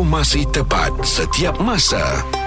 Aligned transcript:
Informasi 0.00 0.48
tepat 0.48 0.96
setiap 1.04 1.60
masa. 1.60 2.39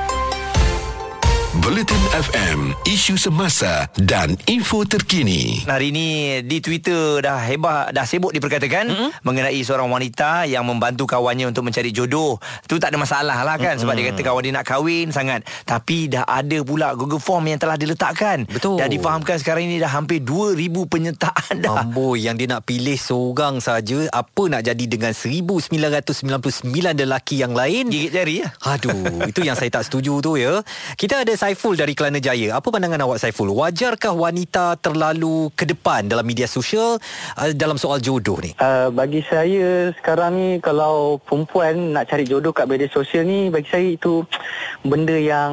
Bulletin 1.62 2.02
FM, 2.18 2.74
isu 2.90 3.14
semasa 3.14 3.86
dan 4.02 4.34
info 4.50 4.90
terkini. 4.90 5.62
Hari 5.70 5.94
ini 5.94 6.42
di 6.42 6.58
Twitter 6.58 7.22
dah 7.22 7.38
hebat 7.46 7.94
dah 7.94 8.10
sibuk 8.10 8.34
diperkatakan 8.34 8.90
mm-hmm. 8.90 9.10
mengenai 9.22 9.62
seorang 9.62 9.86
wanita 9.86 10.50
yang 10.50 10.66
membantu 10.66 11.06
kawannya 11.06 11.46
untuk 11.46 11.62
mencari 11.62 11.94
jodoh. 11.94 12.42
Tu 12.66 12.82
tak 12.82 12.90
ada 12.90 12.98
masalah 12.98 13.46
lah 13.46 13.62
kan 13.62 13.78
mm-hmm. 13.78 13.86
sebab 13.86 13.94
dia 13.94 14.06
kata 14.10 14.22
kawan 14.26 14.42
dia 14.42 14.54
nak 14.58 14.66
kahwin 14.66 15.14
sangat. 15.14 15.46
Tapi 15.62 16.10
dah 16.10 16.26
ada 16.26 16.58
pula 16.66 16.98
Google 16.98 17.22
Form 17.22 17.46
yang 17.46 17.62
telah 17.62 17.78
diletakkan. 17.78 18.50
Betul. 18.50 18.82
Dan 18.82 18.90
difahamkan 18.90 19.38
sekarang 19.38 19.70
ini 19.70 19.78
dah 19.78 19.94
hampir 19.94 20.26
2000 20.26 20.58
penyertaan 20.90 21.54
dah. 21.62 21.86
Amboi 21.86 22.26
yang 22.26 22.34
dia 22.34 22.50
nak 22.50 22.66
pilih 22.66 22.98
seorang 22.98 23.62
saja 23.62 24.10
apa 24.10 24.50
nak 24.50 24.66
jadi 24.66 24.90
dengan 24.90 25.14
1999 25.14 26.66
lelaki 26.98 27.46
yang 27.46 27.54
lain? 27.54 27.94
Gigit 27.94 28.10
jari 28.10 28.42
ya. 28.42 28.50
Aduh, 28.66 29.30
itu 29.30 29.46
yang 29.46 29.54
saya 29.54 29.70
tak 29.70 29.86
setuju 29.86 30.18
tu 30.18 30.34
ya. 30.34 30.66
Kita 30.98 31.22
ada 31.22 31.43
Saiful 31.44 31.76
dari 31.76 31.92
Kelana 31.92 32.24
Jaya. 32.24 32.56
Apa 32.56 32.72
pandangan 32.72 33.04
awak 33.04 33.20
Saiful? 33.20 33.52
Wajarkah 33.52 34.16
wanita 34.16 34.80
terlalu 34.80 35.52
ke 35.52 35.68
depan 35.68 36.08
dalam 36.08 36.24
media 36.24 36.48
sosial 36.48 36.96
uh, 37.36 37.52
dalam 37.52 37.76
soal 37.76 38.00
jodoh 38.00 38.40
ni? 38.40 38.56
Uh, 38.64 38.88
bagi 38.96 39.20
saya 39.28 39.92
sekarang 39.92 40.40
ni 40.40 40.50
kalau 40.64 41.20
perempuan 41.20 41.92
nak 41.92 42.08
cari 42.08 42.24
jodoh 42.24 42.56
kat 42.56 42.64
media 42.64 42.88
sosial 42.88 43.28
ni 43.28 43.52
bagi 43.52 43.68
saya 43.68 43.92
itu 43.92 44.24
benda 44.88 45.20
yang 45.20 45.52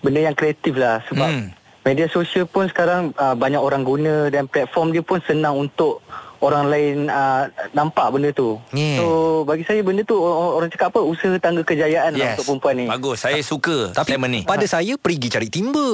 benda 0.00 0.24
yang 0.24 0.32
kreatif 0.32 0.72
lah 0.80 1.04
sebab 1.12 1.28
hmm. 1.28 1.52
media 1.84 2.08
sosial 2.08 2.48
pun 2.48 2.72
sekarang 2.72 3.12
uh, 3.20 3.36
banyak 3.36 3.60
orang 3.60 3.84
guna 3.84 4.32
dan 4.32 4.48
platform 4.48 4.88
dia 4.88 5.04
pun 5.04 5.20
senang 5.28 5.68
untuk 5.68 6.00
orang 6.40 6.64
lain 6.72 6.94
uh, 7.08 7.48
nampak 7.76 8.12
benda 8.12 8.32
tu. 8.32 8.56
Yeah. 8.72 9.00
So 9.00 9.04
bagi 9.44 9.64
saya 9.64 9.80
benda 9.84 10.02
tu 10.04 10.16
orang 10.20 10.72
cakap 10.72 10.92
apa 10.96 11.00
usaha 11.04 11.36
tangga 11.36 11.62
kejayaan 11.62 12.16
yes. 12.16 12.20
lah 12.20 12.28
untuk 12.36 12.46
perempuan 12.56 12.74
ni. 12.76 12.86
Bagus, 12.88 13.16
saya 13.22 13.40
suka 13.44 13.92
Tapi 13.92 14.16
ni. 14.26 14.40
pada 14.48 14.64
saya 14.64 14.96
pergi 14.96 15.28
cari 15.28 15.48
timba. 15.52 15.90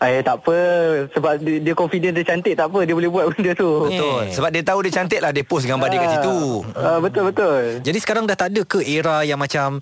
Eh 0.00 0.24
tak 0.24 0.40
apa 0.40 0.56
Sebab 1.12 1.44
dia, 1.44 1.60
dia 1.60 1.74
confident 1.76 2.16
dia 2.16 2.24
cantik 2.24 2.56
Tak 2.56 2.72
apa 2.72 2.88
Dia 2.88 2.96
boleh 2.96 3.12
buat 3.12 3.28
benda 3.36 3.52
tu 3.52 3.84
Betul 3.84 4.32
Sebab 4.32 4.48
dia 4.48 4.64
tahu 4.64 4.80
dia 4.88 4.92
cantik 4.96 5.20
lah 5.20 5.28
Dia 5.28 5.44
post 5.44 5.68
gambar 5.68 5.92
dia 5.92 6.00
kat 6.00 6.10
situ 6.16 6.36
uh, 6.72 6.98
Betul 7.04 7.22
betul 7.28 7.60
Jadi 7.84 7.98
sekarang 8.00 8.24
dah 8.24 8.32
tak 8.32 8.48
ada 8.56 8.64
ke 8.64 8.80
Era 8.80 9.20
yang 9.28 9.36
macam 9.36 9.76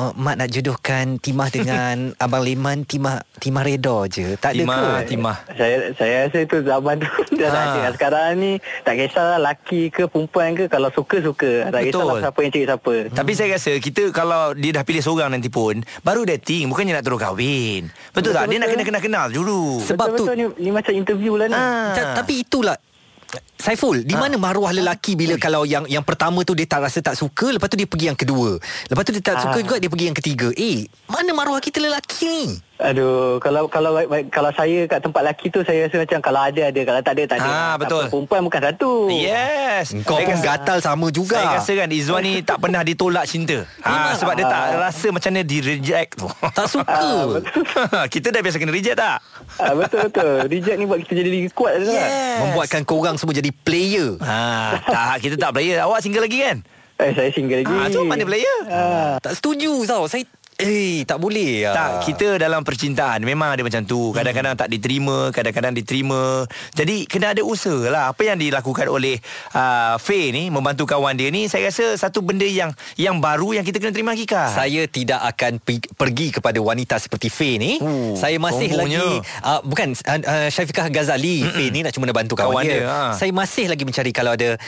uh, 0.00 0.12
mak 0.16 0.40
nak 0.40 0.48
jodohkan 0.48 1.20
Timah 1.20 1.48
dengan 1.52 1.96
Abang 2.24 2.40
Liman 2.40 2.88
Timah 2.88 3.20
Timah 3.36 3.62
reda 3.64 4.08
je 4.08 4.40
Tak 4.40 4.56
timah, 4.56 4.80
ada 4.80 5.04
ke 5.04 5.12
Timah 5.12 5.36
Saya 5.52 5.76
saya 5.92 6.14
rasa 6.26 6.38
itu 6.40 6.56
zaman 6.64 6.94
tu 7.04 7.10
Dah 7.36 7.50
ha. 7.52 7.60
ada 7.60 7.80
Sekarang 7.92 8.40
ni 8.40 8.52
Tak 8.82 8.94
kisahlah 8.96 9.38
Laki 9.40 9.92
ke 9.92 10.08
perempuan 10.08 10.56
ke 10.56 10.64
Kalau 10.72 10.88
suka-suka 10.88 11.68
Tak 11.68 11.84
Betul. 11.84 11.88
kisahlah 11.92 12.16
siapa 12.24 12.38
yang 12.40 12.52
cari 12.52 12.64
siapa 12.64 12.94
hmm. 12.96 13.16
Tapi 13.16 13.32
saya 13.36 13.48
rasa 13.60 13.72
Kita 13.76 14.02
kalau 14.10 14.56
Dia 14.56 14.70
dah 14.80 14.84
pilih 14.84 15.02
seorang 15.04 15.30
nanti 15.36 15.52
pun 15.52 15.84
Baru 16.00 16.24
dating 16.24 16.72
Bukannya 16.72 16.96
nak 16.96 17.04
terus 17.04 17.20
kahwin 17.20 17.92
Betul, 18.16 18.32
betul 18.32 18.32
tak? 18.32 18.42
Betul. 18.48 18.50
Dia 18.50 18.58
nak 18.58 18.68
kena 18.72 18.82
kenal-kenal 18.88 19.26
dulu 19.28 19.62
Sebab 19.84 20.06
betul, 20.08 20.16
tu 20.16 20.24
betul, 20.24 20.36
ni, 20.36 20.44
ni 20.64 20.70
macam 20.72 20.92
interview 20.96 21.32
lah 21.36 21.46
ni 21.50 21.56
ha. 21.56 22.16
Tapi 22.16 22.44
itulah 22.48 22.76
Saiful, 23.60 24.02
di 24.02 24.16
ha. 24.16 24.24
mana 24.24 24.40
maruah 24.40 24.72
lelaki 24.72 25.14
bila 25.14 25.36
Ui. 25.36 25.42
kalau 25.42 25.62
yang 25.68 25.84
yang 25.84 26.02
pertama 26.02 26.42
tu 26.42 26.56
dia 26.56 26.64
tak 26.64 26.88
rasa 26.88 27.04
tak 27.04 27.14
suka, 27.14 27.52
lepas 27.52 27.68
tu 27.68 27.76
dia 27.76 27.86
pergi 27.86 28.06
yang 28.08 28.18
kedua. 28.18 28.56
Lepas 28.88 29.02
tu 29.04 29.12
dia 29.12 29.22
tak 29.22 29.36
ha. 29.36 29.42
suka 29.44 29.58
juga 29.60 29.76
dia 29.76 29.90
pergi 29.92 30.06
yang 30.08 30.16
ketiga. 30.16 30.48
Eh, 30.56 30.88
mana 31.06 31.30
maruah 31.36 31.60
kita 31.60 31.78
lelaki 31.78 32.24
ni? 32.26 32.44
Aduh, 32.80 33.36
kalau 33.44 33.68
kalau 33.68 33.92
kalau 34.32 34.50
saya 34.56 34.88
kat 34.88 35.04
tempat 35.04 35.20
lelaki 35.20 35.52
tu 35.52 35.60
saya 35.60 35.84
rasa 35.84 36.00
macam 36.00 36.18
kalau 36.24 36.40
ada 36.48 36.62
ada, 36.72 36.80
kalau 36.80 37.00
tak 37.04 37.12
ada 37.12 37.22
tak 37.28 37.36
ada. 37.44 37.50
Ha, 37.52 37.76
betul. 37.76 38.04
Apa, 38.08 38.12
perempuan 38.16 38.40
bukan 38.48 38.60
satu. 38.72 38.92
Yes. 39.12 39.92
Kau 40.08 40.16
pun 40.16 40.40
gatal 40.40 40.78
sama 40.80 41.12
juga. 41.12 41.36
Saya 41.36 41.60
rasa 41.60 41.72
kan 41.76 41.88
Izwan 41.92 42.24
ni 42.24 42.32
tak 42.40 42.56
pernah 42.56 42.80
ditolak 42.80 43.28
cinta. 43.28 43.60
Ha, 43.90 44.14
sebab 44.14 44.38
dia 44.38 44.46
tak 44.46 44.78
rasa 44.78 45.06
macam 45.10 45.34
mana 45.34 45.42
di 45.42 45.58
reject 45.58 46.22
tu. 46.22 46.28
Tak 46.30 46.66
suka. 46.70 47.02
Ha, 47.90 48.06
kita 48.12 48.30
dah 48.30 48.38
biasa 48.38 48.56
kena 48.56 48.70
reject 48.70 48.96
tak? 48.96 49.18
Ha, 49.58 49.74
betul 49.74 49.98
betul. 50.06 50.34
Reject 50.46 50.76
ni 50.78 50.84
buat 50.86 50.98
kita 51.02 51.12
jadi 51.20 51.30
lagi 51.30 51.50
kuat 51.50 51.72
yes. 51.82 51.90
tak? 51.90 52.08
Membuatkan 52.46 52.82
korang 52.86 53.16
semua 53.18 53.34
jadi 53.34 53.50
player. 53.50 54.14
Ha, 54.22 54.78
tak 54.86 55.26
kita 55.26 55.34
tak 55.36 55.50
player. 55.58 55.82
Awak 55.82 56.00
single 56.06 56.22
lagi 56.22 56.38
kan? 56.38 56.56
Eh, 57.00 57.12
saya 57.16 57.30
single 57.32 57.64
lagi. 57.64 57.72
Ah, 57.72 57.88
tu 57.88 58.04
mana 58.04 58.22
player? 58.28 58.58
Ha. 58.68 58.82
Tak 59.24 59.32
setuju 59.40 59.72
tau. 59.88 60.04
Saya 60.04 60.22
Eh, 60.60 61.02
tak 61.08 61.18
boleh 61.18 61.64
ya. 61.64 61.72
Tak, 61.72 61.90
kita 62.04 62.36
dalam 62.36 62.60
percintaan 62.60 63.24
memang 63.24 63.56
ada 63.56 63.64
macam 63.64 63.80
tu. 63.82 64.12
Kadang-kadang 64.12 64.54
tak 64.54 64.68
diterima, 64.68 65.32
kadang-kadang 65.32 65.72
diterima. 65.72 66.44
Jadi 66.76 67.08
kena 67.08 67.32
ada 67.32 67.42
usaha 67.42 67.88
lah. 67.88 68.12
Apa 68.12 68.28
yang 68.28 68.36
dilakukan 68.36 68.86
oleh 68.92 69.16
uh, 69.56 69.96
Faye 69.96 70.30
ni 70.30 70.52
membantu 70.52 70.84
kawan 70.84 71.16
dia 71.16 71.32
ni, 71.32 71.48
saya 71.48 71.72
rasa 71.72 71.96
satu 71.96 72.20
benda 72.20 72.44
yang 72.44 72.70
yang 73.00 73.18
baru 73.18 73.56
yang 73.56 73.64
kita 73.64 73.80
kena 73.80 73.96
terima 73.96 74.12
hakikat. 74.12 74.52
Saya 74.52 74.84
tidak 74.84 75.20
akan 75.34 75.58
pi- 75.64 75.90
pergi 75.96 76.28
kepada 76.36 76.60
wanita 76.60 77.00
seperti 77.00 77.32
Faye 77.32 77.56
ni. 77.56 77.72
Uh, 77.80 78.12
saya 78.14 78.36
masih 78.36 78.76
lagi 78.76 79.00
uh, 79.42 79.60
bukan 79.64 79.96
uh, 79.96 80.20
uh, 80.20 80.48
Syafiqah 80.52 80.92
Ghazali, 80.92 81.42
Mm-mm. 81.46 81.56
Faye 81.56 81.72
ni 81.72 81.80
nak 81.80 81.96
cuma 81.96 82.04
nak 82.04 82.16
bantu 82.20 82.36
kawan, 82.36 82.60
kawan 82.60 82.64
dia. 82.68 82.84
dia 82.84 82.86
ha. 82.86 83.16
Saya 83.16 83.32
masih 83.32 83.66
lagi 83.72 83.88
mencari 83.88 84.12
kalau 84.12 84.36
ada 84.36 84.60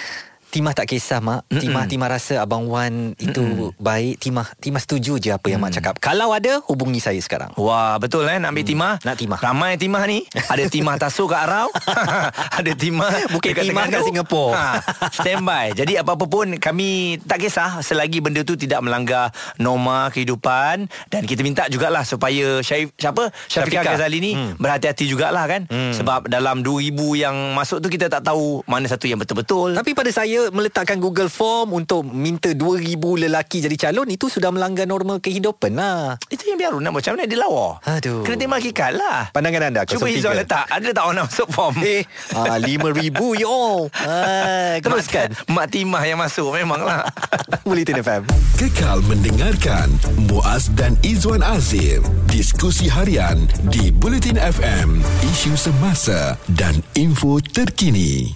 Timah 0.52 0.76
tak 0.76 0.92
kisah 0.92 1.24
mak. 1.24 1.48
Mm-mm. 1.48 1.64
Timah 1.64 1.84
Timah 1.88 2.08
rasa 2.12 2.44
abang 2.44 2.68
Wan 2.68 3.16
itu 3.16 3.40
Mm-mm. 3.40 3.72
baik. 3.80 4.20
Timah 4.20 4.52
Timah 4.60 4.84
setuju 4.84 5.16
je 5.16 5.32
apa 5.32 5.48
yang 5.48 5.64
mm. 5.64 5.72
mak 5.72 5.72
cakap. 5.80 5.94
Kalau 5.96 6.28
ada 6.36 6.60
hubungi 6.68 7.00
saya 7.00 7.16
sekarang. 7.24 7.56
Wah, 7.56 7.96
betul 7.96 8.28
eh 8.28 8.36
nak 8.36 8.52
ambil 8.52 8.68
mm. 8.68 8.70
Timah? 8.76 8.94
Nak 9.00 9.16
Timah. 9.16 9.40
Ramai 9.40 9.80
Timah 9.80 10.04
ni. 10.04 10.28
Ada 10.52 10.68
Timah 10.68 11.00
Tasuk 11.00 11.32
kat 11.32 11.48
Arau. 11.48 11.72
ada 12.60 12.72
Timah 12.76 13.32
Bukit 13.32 13.56
Timah 13.56 13.88
kat 13.88 14.04
Singapura. 14.04 14.52
Ha, 14.52 14.64
standby. 15.08 15.72
Jadi 15.72 15.96
apa-apa 15.96 16.28
pun 16.28 16.60
kami 16.60 17.16
tak 17.24 17.40
kisah 17.40 17.80
selagi 17.80 18.20
benda 18.20 18.44
tu 18.44 18.52
tidak 18.52 18.84
melanggar 18.84 19.32
norma 19.56 20.12
kehidupan 20.12 20.84
dan 21.08 21.22
kita 21.24 21.40
minta 21.40 21.64
jugalah 21.72 22.04
supaya 22.04 22.60
Syaif, 22.60 22.92
siapa? 23.00 23.32
Syafiqah 23.48 23.88
Ghazali 23.88 24.20
ni 24.20 24.32
mm. 24.36 24.60
berhati-hati 24.60 25.08
jugalah 25.08 25.48
kan. 25.48 25.64
Mm. 25.72 25.96
Sebab 25.96 26.28
dalam 26.28 26.60
2000 26.60 26.92
yang 27.16 27.36
masuk 27.56 27.80
tu 27.80 27.88
kita 27.88 28.12
tak 28.12 28.20
tahu 28.20 28.60
mana 28.68 28.84
satu 28.84 29.08
yang 29.08 29.16
betul-betul. 29.16 29.72
Tapi 29.72 29.96
pada 29.96 30.12
saya 30.12 30.41
meletakkan 30.50 30.98
Google 30.98 31.30
Form 31.30 31.76
untuk 31.76 32.02
minta 32.08 32.50
2000 32.50 32.98
lelaki 33.28 33.62
jadi 33.62 33.76
calon 33.88 34.08
itu 34.10 34.26
sudah 34.26 34.50
melanggar 34.50 34.88
norma 34.88 35.22
kehidupan 35.22 35.78
lah. 35.78 36.18
Itu 36.26 36.50
yang 36.50 36.58
biar 36.58 36.72
nak 36.80 36.92
macam 36.96 37.14
mana 37.14 37.28
dia 37.28 37.38
lawa. 37.38 37.78
Aduh. 37.86 38.26
Kena 38.26 38.34
terima 38.40 38.56
hakikat 38.58 38.90
lah. 38.96 39.18
Pandangan 39.30 39.70
anda 39.70 39.82
Cuba 39.84 40.08
Izzuan 40.08 40.38
letak. 40.38 40.66
Ada 40.72 40.90
tak 40.90 41.04
orang 41.04 41.16
nak 41.22 41.26
masuk 41.30 41.48
form? 41.52 41.74
Eh, 41.82 42.02
ah, 42.34 42.58
5000 42.58 43.38
you 43.38 43.46
all. 43.46 43.92
Ah, 44.02 44.78
teruskan. 44.80 45.34
Mak, 45.46 45.50
Mak 45.52 45.66
Timah 45.68 46.02
yang 46.06 46.18
masuk 46.18 46.48
memanglah. 46.54 47.06
Bulletin 47.66 48.00
FM. 48.02 48.22
Kekal 48.56 49.02
mendengarkan 49.04 49.90
Muaz 50.30 50.70
dan 50.78 50.94
Izwan 51.02 51.42
Azim. 51.42 52.02
Diskusi 52.30 52.86
harian 52.86 53.50
di 53.68 53.90
Bulletin 53.90 54.38
FM. 54.38 55.02
Isu 55.26 55.58
semasa 55.58 56.38
dan 56.54 56.78
info 56.94 57.42
terkini. 57.42 58.30